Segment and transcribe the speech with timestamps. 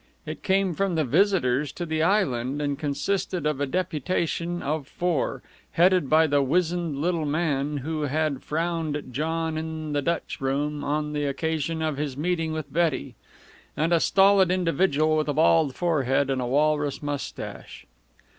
[0.25, 5.43] It came from the visitors to the island, and consisted of a deputation of four,
[5.73, 10.83] headed by the wizened little man, who had frowned at John in the Dutch room
[10.83, 13.13] on the occasion of his meeting with Betty,
[13.77, 17.85] and a stolid individual with a bald forehead and a walrus mustache.